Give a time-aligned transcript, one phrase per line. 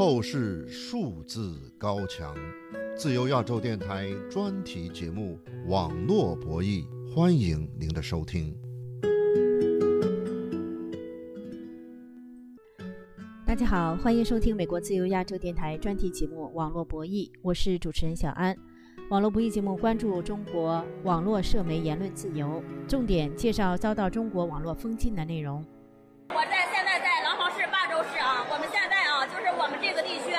[0.00, 2.34] 透视数字高墙，
[2.96, 5.38] 自由亚洲电台专题节目
[5.68, 8.56] 《网络博弈》，欢迎您的收听。
[13.46, 18.56] 大家好，欢迎收听美国自由亚洲电台专题节目《网络博弈》，我是主持人小安。
[19.10, 25.62] 网络博弈节目关注中国网络社媒言论自由，重点介绍遭到中国网络封禁的内容。
[26.30, 30.30] 我在现在在廊坊市霸州市啊，我们现在啊，就是我们这个地区，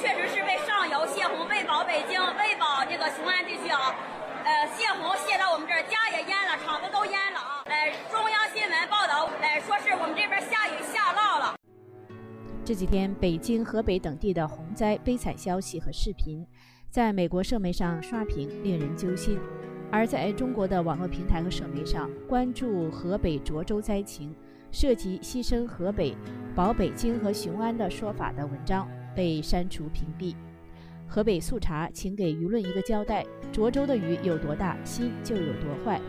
[0.00, 3.92] 确实是被上游泄洪，喂饱北京，喂饱这个雄安地区啊，
[4.40, 7.60] 呃，泄洪泄到我们这儿，家也淹了，厂子都淹了啊。
[7.68, 11.56] 呃，中央新闻报道，呃，说是我们这边下雨下涝了。
[12.62, 16.46] 这几天，北京、河北等地的洪灾悲惨消息和视频，
[16.90, 19.38] 在美国社媒上刷屏，令人揪心；
[19.90, 24.34] 而在中国的网络平台和社媒上，关注河北涿州灾情。
[24.70, 26.16] 涉及牺牲河北、
[26.52, 30.34] 保北京和雄安的说法的文章被删除屏蔽。
[31.06, 36.00] 河北速查，请给舆论一个交代：涿州的雨有多大，心就有多坏。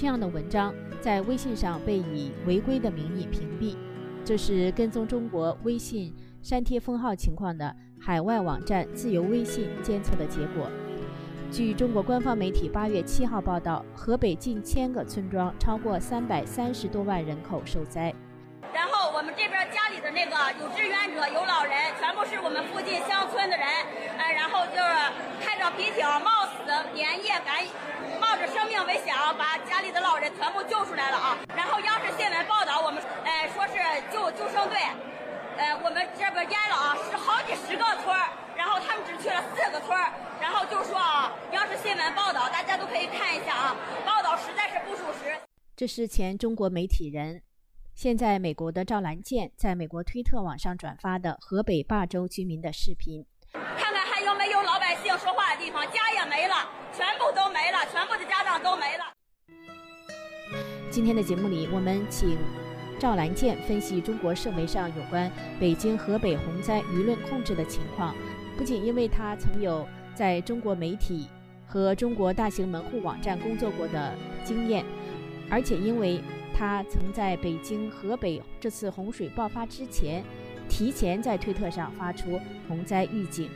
[0.00, 3.76] 这样的文章在微信上被以违规的名义屏蔽，
[4.24, 10.70] 这是跟踪中国微信删帖封号情况的海外网站自由微信监测的结果。
[11.50, 18.14] 据中国官方媒体八月七号报道，河北近千个村庄，超过三百三十多万人口受灾。
[18.72, 20.30] 然后我们这边家里的那个
[20.62, 23.66] 有志愿者、有老人，全部是我们附近乡村的人，
[24.16, 27.66] 呃，然后就是开着皮艇，冒死连夜赶，
[28.38, 31.38] 着生命危险啊，把家里的老人全部救出来了啊。
[31.56, 33.74] 然后央视新闻报道我们，呃，说是
[34.12, 34.78] 救救生队，
[35.56, 38.30] 呃，我们这边淹了啊，是好几十个村儿。
[38.56, 45.32] 然后他们只去了四个村儿，然后就说啊，央视新闻报道，大家都可以看一下啊，报道实在是不属实。
[45.76, 47.40] 这是前中国媒体人，
[47.94, 56.07] 现在美国的赵兰健在美国推特网上转发的河北霸州居民的视频，看看还有没有老百姓说话的地方，家
[57.18, 59.04] 全部都没了，全部的家长都没了。
[60.88, 62.38] 今天的节目里，我们请
[62.96, 68.14] 赵兰健分析中国社媒上有关北京、河北洪灾舆论控制的情况。
[68.56, 69.84] 不仅因为他曾有
[70.14, 71.26] 在中国媒体
[71.66, 74.14] 和中国大型门户网站工作过的
[74.44, 74.84] 经验，
[75.50, 76.22] 而且因为
[76.56, 80.22] 他曾在北京、河北这次洪水爆发之前，
[80.68, 83.50] 提前在推特上发出洪灾预警。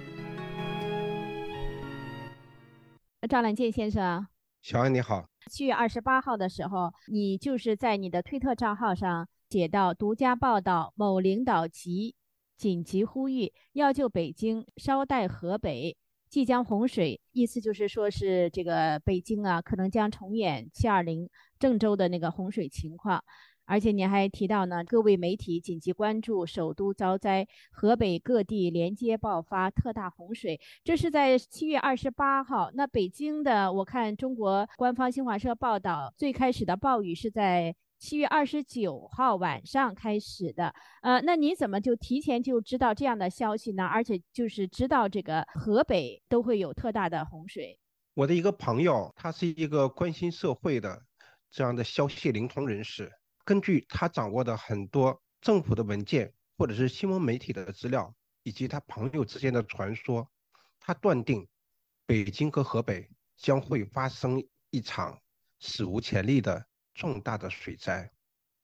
[3.32, 4.26] 赵兰健先生，
[4.60, 5.26] 小安你好。
[5.50, 12.14] 七月二十八号的时候，你就是在你的推特账号上写到：独家报道，某领导级。
[12.58, 15.96] 紧急呼吁要救北京，捎带河北
[16.28, 21.26] 即将洪水，意思就是说是这个北京啊，可能将重演七二零
[21.58, 23.24] 郑州的那个洪水情况。
[23.72, 30.60] 而且你还提到呢，各位媒体紧急关注首都遭灾，河北各地连接爆发特大洪水。
[30.84, 32.70] 这是在七月二十八号。
[32.74, 37.74] 那北京的，我看中国官方新华社报道，最开始的暴雨是在。
[37.98, 43.84] 七月二十九号晚上开始的，呃，那你怎么就提前就知道这样的消息呢？
[43.84, 47.78] 而且就是知道这个河北都会有特大的洪水。
[48.14, 51.00] 我的一个朋友，他是一个关心社会的
[51.48, 53.08] 这样的消息灵通人士，
[53.44, 60.30] 根据他掌握的很多政府的文件或者是新闻媒体的资料，以及他朋友之间的传说，
[60.80, 61.48] 他断定
[62.06, 65.20] 北京和河北将会发生一场
[65.58, 66.66] 史无前例的。
[66.94, 68.12] 重大的水灾，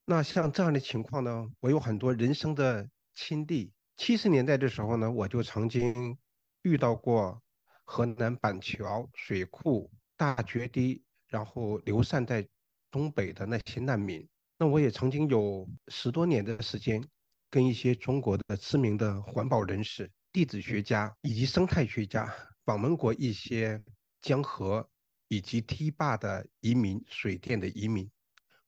[0.04, 1.50] 那像这样的情况呢？
[1.60, 3.72] 我有很多人生的亲历。
[3.96, 6.18] 七十年代的时候呢，我就曾经
[6.60, 7.42] 遇到过
[7.84, 12.46] 河南板桥水库大决堤，然后流散在
[12.90, 14.28] 东北的那些难民。
[14.60, 17.02] 那我也曾经有十多年的时间，
[17.48, 22.28] 跟一些中国的知名的环保人士、地质学家以及生态学家
[22.64, 23.80] 访问过一些
[24.20, 24.90] 江河
[25.28, 28.10] 以及堤坝的移民、水电的移民。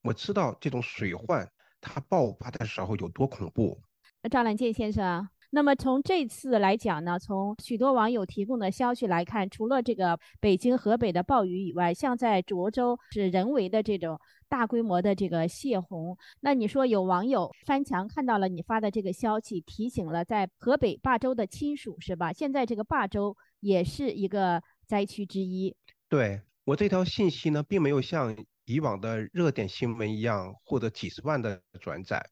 [0.03, 3.83] 我知道这种水患它爆发的时候有多恐怖。
[4.23, 16.17] 那赵兰健先生，那么从这次来讲呢，从许多网友提供的消息来看，除了这个北京、河北的暴雨以外，像在涿州是人为的这种大规模的这个泄洪。
[16.41, 22.33] 那你说有网友翻墙看到了你发的这个消息，提醒了在河北霸州的亲属是吧？
[22.33, 25.75] 现在这个霸州也是一个灾区之一。
[26.09, 28.37] 对我这条信息呢，并没有像。
[28.67, 32.25] 以往的热点新闻一样获得几十万的转载，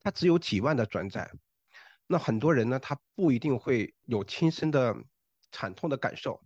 [0.00, 1.30] 它只有几万的转载。
[2.06, 4.94] 那很多人呢，他不一定会有亲身的
[5.50, 6.40] 惨痛的感受，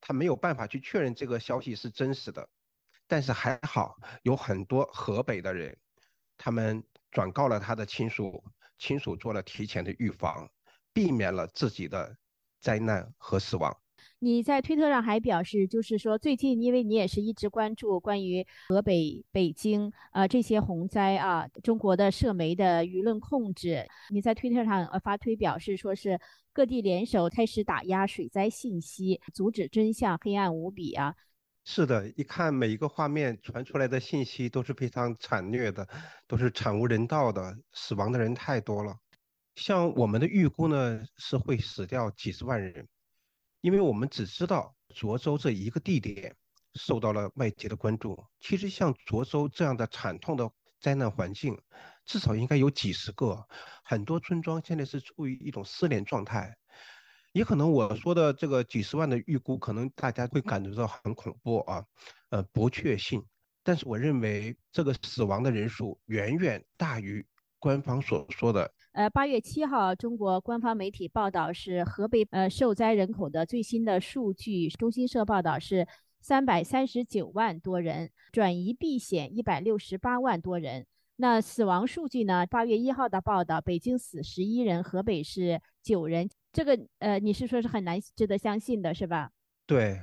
[0.00, 2.48] 他没有办法去确认这个消息是真实的。
[3.06, 5.76] 但是还好，有很多河北的人，
[6.38, 8.44] 他们转告了他的亲属，
[8.78, 10.48] 亲属做了提前的预防，
[10.92, 12.16] 避免了自己的
[12.60, 13.76] 灾难和死亡。
[14.22, 26.20] 你在推特上还表示，就是说最近，因为你也是一直关注关于河北、北京啊这些洪灾啊，中国的社媒的舆论控制，你在推特上呃发推表示，说是
[26.52, 31.14] 各地联手开始打压水灾信息，阻止真相黑暗无比啊。
[31.64, 35.88] 是的，一看每一个画面传出来的信息都是非常惨虐的，
[36.26, 38.94] 都是惨无人道的，死亡的人太多了。
[39.54, 42.86] 像我们的预估呢，是会死掉几十万人。
[43.60, 46.34] 因为我们只知道涿州这一个地点
[46.74, 51.60] 受到了外界的关注，其实像涿州这样的惨痛的灾难环境，
[52.06, 53.46] 至少应该有几十个，
[53.84, 56.56] 很多村庄现在是处于一种失联状态。
[57.32, 61.84] 也可能我说的这个几十万的预估，可能大家会感觉到很恐怖啊，
[62.30, 63.22] 呃，不确信。
[63.62, 67.24] 但是我认为这个死亡的人数远远大于
[67.60, 68.72] 官方所说的。
[68.92, 74.68] 呃，八月七号，中国官方媒体报道是河北呃受灾人口的最新的数据。
[74.68, 75.86] 中新社报道是
[76.20, 80.86] 三百三十九万多人，转移避险一百六十八万多人。
[81.16, 82.44] 那死亡数据呢？
[82.46, 86.28] 八月一号的报道，北京死十一人，河北是九人。
[86.52, 89.30] 这个呃，你是说是很难值得相信的，是吧？
[89.66, 90.00] 对，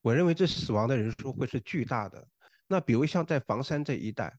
[0.00, 2.26] 我认为这死亡的人数会是巨大的。
[2.68, 4.32] 那比如像在房山这一带。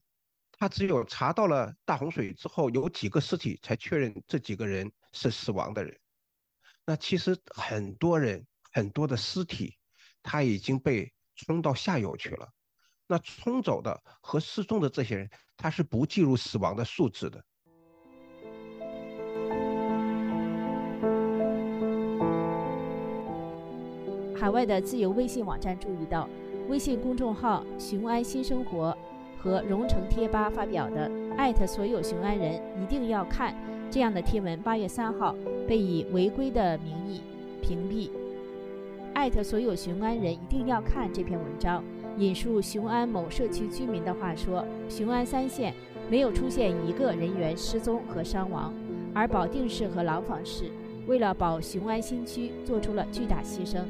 [0.62, 5.98] 他只有查到了大洪水之后，有几个尸体才确认这几个人是死亡的人。
[6.86, 9.76] 那其实很多人很多的尸体，
[10.22, 12.48] 他已经被冲到下游去了。
[13.08, 17.44] 那冲走的和失踪的这些人，他是不计入死亡的数字的。
[24.38, 26.30] 海外的自由微信网站注意到，
[26.68, 28.96] 微信公众号“雄安新生活”。
[29.42, 33.52] 和荣成贴吧发表的艾特所有雄安人一定要看
[33.90, 35.34] 这样的贴文，八月三号
[35.66, 37.20] 被以违规的名义
[37.60, 38.08] 屏蔽。
[39.14, 41.82] 艾特所有雄安人一定要看这篇文章，
[42.18, 45.74] 引述雄安某社区居民的话说：雄安三县
[46.08, 48.72] 没有出现一个人员失踪和伤亡，
[49.12, 50.70] 而保定市和廊坊市
[51.08, 53.80] 为了保雄安新区做出了巨大牺牲，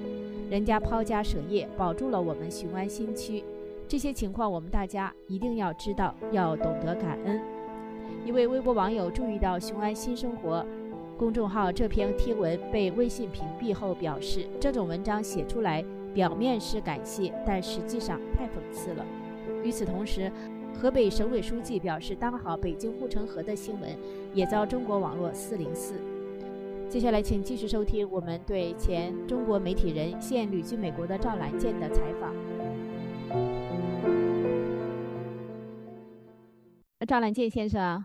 [0.49, 3.45] 人家抛家舍业保住了我们雄安新区。
[3.93, 7.39] 这些情况我们大家一定要知道，要懂得感恩。
[8.25, 10.65] 一位微博网友注意到“雄安新生活”
[11.19, 15.85] 公众号这篇贴文被微信屏蔽后，表示这种文章写出来
[16.15, 19.05] 表面是感谢，但实际上太讽刺了。
[19.63, 20.33] 与此同时，
[20.73, 23.91] 河北省委书记表示，当好北京护城河的新闻
[24.33, 25.97] 也遭中国网络四零四。
[26.89, 32.33] 接下来，请继续收听我们对前中国媒体人、现旅居美国的赵兰健的采访。
[37.07, 38.05] 赵兰健先生，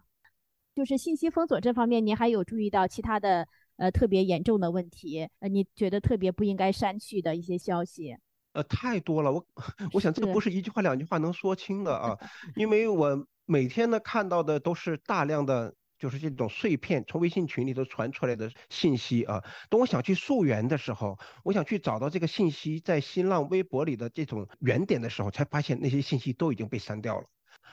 [0.74, 5.30] 就是信息封锁这方面，您还有注意到其他的呃特别严重的问题？
[5.40, 8.18] 呃，你觉得特别不应该删去的一些消息？
[8.54, 9.46] 呃，太多了，我
[9.94, 12.18] 我想这不是一句话两句话能说清的啊，
[12.56, 19.44] 因为我每天呢看到的都是大量的就是这种碎片从微信群里头传出来的信息啊。
[19.70, 27.28] 等我想去溯源的时候，我想去找到这个信息在新浪微博里的这种原点的时候，才发现那些信息都已经被删掉了。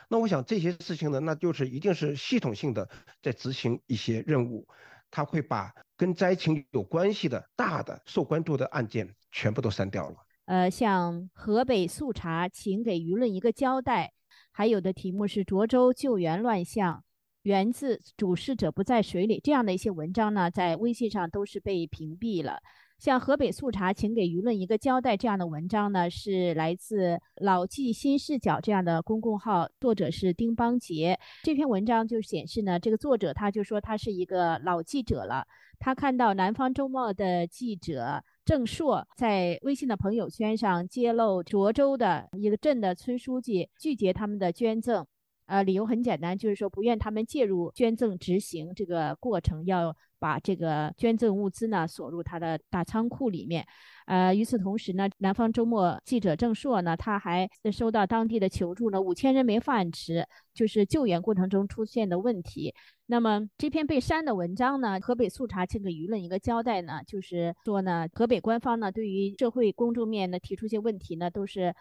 [0.09, 2.89] 那我想这些事情呢，那就是一定是系统性的
[3.23, 4.67] 在执行一些任务，
[5.11, 10.17] 他会把跟灾情有关系的大的受关注的案件全部都删掉了。
[10.47, 14.13] 呃，像河北速查，请给舆论一个交代。
[14.53, 17.03] 还有的题目是涿州救援乱象，
[17.43, 22.61] 源自主事者不在水里，这样的一些文章呢，在微信上都是被屏蔽了。
[23.05, 25.15] 像河北速查，请给舆论一个交代。
[25.15, 31.21] 这样的文章呢，是来自老纪新视角这样的公共号，作者是丁邦杰。
[31.43, 35.47] 这篇文章就显示呢，这个作者他就说他是一个老记者了。
[35.79, 45.07] 他看到南方周末的记者郑硕在微信的朋友圈上揭露涿州的一个镇的村书记拒绝他们的捐赠，
[45.45, 49.95] 呃，理由很简单，就是说不愿他们介入捐赠执行这个过程，要。
[50.25, 53.63] 把这个捐赠物资呢锁入他的大仓库里面，
[54.07, 62.75] 呃，与此同时呢，南方周末记者郑硕呢，他还收到当地的求助呢，五千人没饭吃，就是救援过程中出现的问题。
[63.05, 71.75] 那么这篇被删的文章呢，河北速查请给舆论一个交代呢，就是说呢，河北官方呢对于社会公众面呢提出一些问题呢，都是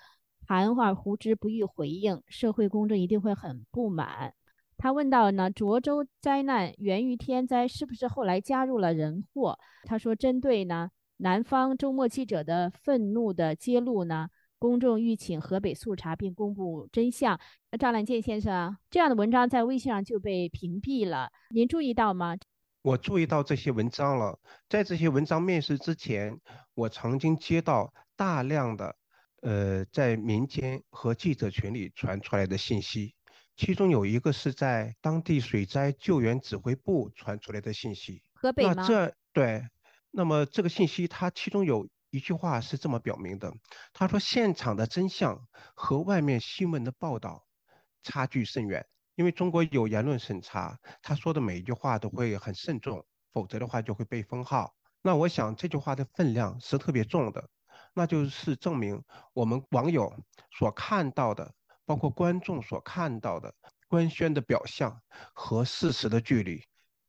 [0.45, 4.33] 含糊胡之不予回应，社会公众一定会很不满。
[4.83, 9.57] 他问到呢，涿州灾难源于天灾，是不是后来加入了人祸？
[9.85, 14.27] 他说，针对呢南方周末记者的愤怒的揭露呢，
[14.59, 17.39] 公众欲请河北速查并公布真相。
[17.79, 22.35] 赵兰健先生，这样的文章在微信上就被屏蔽了，您注意到吗？
[22.81, 24.37] 我注意到这些文章了。
[24.67, 26.37] 在这些文章面世之前，
[26.73, 28.93] 我曾经接到大量的，
[29.43, 33.15] 呃，在民间和记者群里传出来的信息，
[33.55, 38.23] 其中有一个是在当地水灾救援指挥部传出来的信息。
[38.33, 38.73] 河北吗？
[38.75, 39.67] 那这对，
[40.11, 43.53] 那么这个信息它其中有一句话是这么表明的，
[43.93, 47.45] 他说现场的真相和外面新闻的报道
[48.01, 48.85] 差距甚远。
[49.15, 54.73] 因为中国有言论审查，他说的每一句话都会很慎重，否则的话就会被封号。
[55.03, 57.47] 那我想这句话的分量是特别重的，
[57.93, 60.11] 那就是证明我们网友
[60.51, 61.53] 所看到的，
[61.85, 63.53] 包括观众所看到的
[63.87, 65.01] 官宣的表象
[65.33, 66.63] 和事实的距离，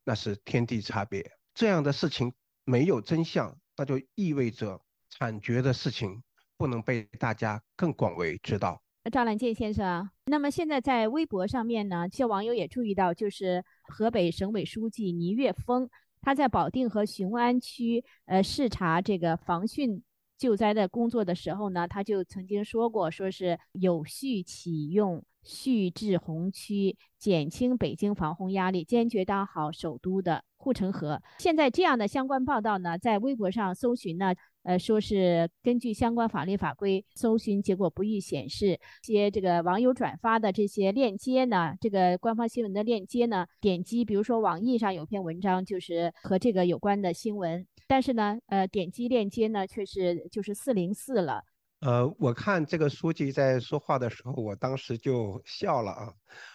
[0.05, 1.31] 那是天地差别。
[1.55, 2.33] 这样的事情
[2.65, 6.23] 没有真相，那就意味着惨绝的事情
[6.57, 8.83] 不能被大家更广为知道。
[9.13, 15.89] 赵兰健先生，那么现在在微博上面呢，一些网友也注意到，就是河北省委书记倪岳峰，
[16.23, 20.01] 他在保定和雄安区呃视察这个防汛
[20.37, 31.21] 救灾的工作的时候呢，他就曾经说过，说是有序启用蓄滞洪区，减轻北京防洪压力，坚决当好首都的护城河。
[31.39, 34.35] 现在这样的相关报道呢，在微博上搜寻呢。
[34.65, 38.81] 呃，说是根据相关法律法规，搜寻结果不予显示。
[39.03, 51.45] 些这个网友转发的这些链接呢，这个官方新闻的链接呢，点击，比如说网易上有篇文章，就是和这个有关的新闻，但是呢，呃，点击链接呢，却是就是四零四了。
[51.81, 56.13] 呃，我看这个书记在说话的时候，我当时就笑了啊。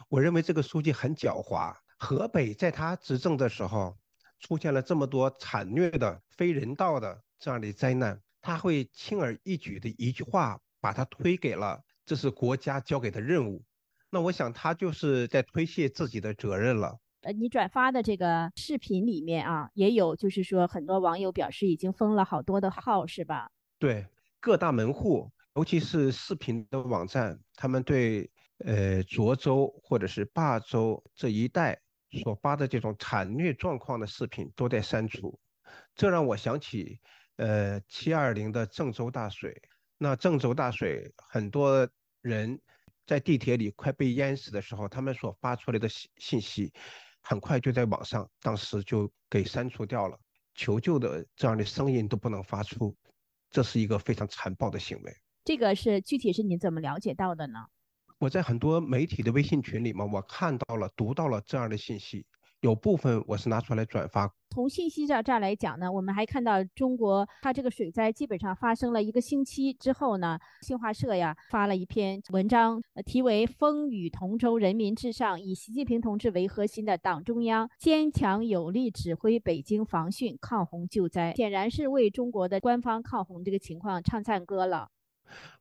[0.10, 1.76] 我认为这个书记很狡猾。
[2.00, 3.96] 河北在他执政的时候，
[4.40, 7.22] 出现了这么多惨虐的、非人道的。
[7.38, 13.64] 这样的灾难，他会轻而易举的一句话把它推给了，这是国家交给的任务。
[14.10, 16.98] 那我想他就是在推卸自己的责任了。
[17.22, 23.52] 呃，你转发的这个视频里面啊，也有就是说很多网友表示已经封了好多的号，是吧？
[23.78, 24.08] 对，
[24.40, 28.30] 各大门户，尤其是视频的网站，他们对
[28.66, 31.82] 呃涿州或者是霸州这一带
[32.24, 35.40] 所发的这种惨虐状况的视频都在删除，
[35.96, 37.00] 这让我想起。
[37.42, 39.62] 呃，七二零的郑州大水，
[39.98, 41.88] 那郑州大水，很多
[42.20, 42.60] 人
[43.08, 46.74] 在地铁里快被淹死的时候，他们所发出来的信信息，
[47.22, 50.18] 很快就在网上，当时就给删除掉了，
[50.56, 52.96] 求救的这样的声音都不能发出，
[53.50, 55.16] 这是一个非常残暴的行为。
[55.44, 57.60] 这个是具体是你怎么了解到的呢？
[58.18, 62.26] 我在很多媒体的微信群里嘛，我看到了、读到了这样的信息。
[62.62, 64.30] 有部分我是拿出来转发。
[64.60, 84.90] 从信息这这儿来讲呢，我们还看到中国它这个水灾基本上发生了一个星期之后呢，新华社呀发了一篇文章，题为《风雨同舟，人民至上》，以习近平同志为核心的党中央坚强有力指挥北京防汛抗洪救灾，显然是为中国的官方抗洪这个情况唱赞歌了。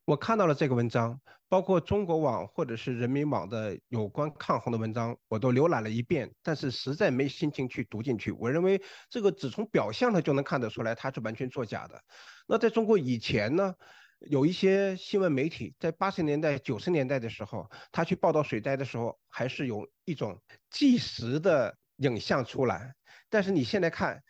[0.05, 8.33] 我看到了这个文章，包括中国网或者是人民网的有关抗洪的文章，我都浏览了一遍，但是实在没心情去读进去。
[8.33, 12.03] 我认为这个只从表象上就能看得出来，它是完全作假的。
[12.47, 13.75] 那在中国以前呢，
[14.21, 22.95] 有一些新闻媒体在八十年代、九十年代的时候，他去报道水灾的时候，还是有一种纪实的影像出来。
[23.29, 24.23] 但是你现在看，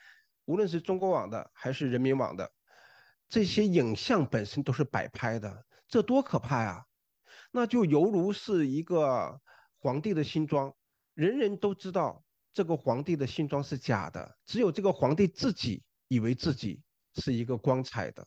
[0.45, 2.51] 无论是中国网的还是人民网的。
[3.29, 6.87] 这些影像本身都是摆拍的，这多可怕呀！
[7.51, 9.41] 那就犹如是一个
[9.79, 10.75] 皇帝的新装，
[11.15, 16.83] 人人都知道这个皇帝的新装是假的，只有这个皇帝自己以为自己
[17.15, 18.27] 是一个光彩的。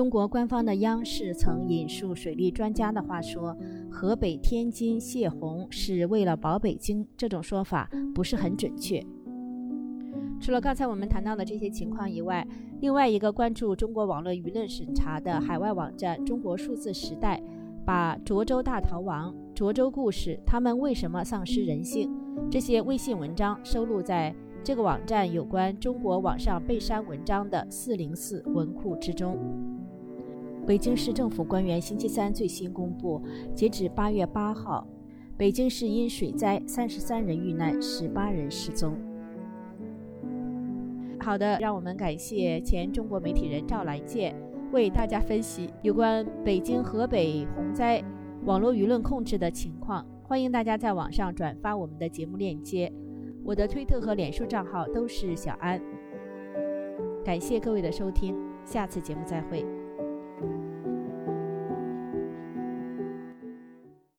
[0.00, 3.54] 中国官方的央视曾引述水利专家的话说
[3.92, 9.04] ：“河北、天津泄洪是为了保北京。”这种说法不是很准确。
[10.40, 12.48] 除了刚才我们谈到的这些情况以外，
[12.80, 17.38] 另外一个关注中国网络舆论审查的海外网站“中国数字时代”，
[17.84, 22.10] 把涿州大逃亡、涿州故事、他们为什么丧失人性
[22.50, 29.36] 这些微信文章收录在这个网站有关中国网上被删文章的404文库之中。
[30.66, 33.20] 北京市政府官员星期三最新公布，
[33.54, 34.86] 截止八月八号，
[35.36, 38.94] 北京市因水灾三十三人遇难，十八人失踪。
[41.18, 44.34] 好的，让我们感谢前中国媒体人赵来健
[44.72, 48.02] 为大家分析有关北京、河北洪灾
[48.44, 50.06] 网络舆论控制的情况。
[50.22, 52.92] 欢迎大家在网上转发我们的节目链接，
[53.42, 55.82] 我的推特和脸书账号都是小安。
[57.24, 59.79] 感谢各位的收听，下次节目再会。